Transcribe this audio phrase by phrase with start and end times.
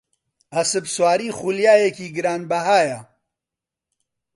[0.55, 2.99] ئەسپسواری خولیایەکی گرانبەهایە.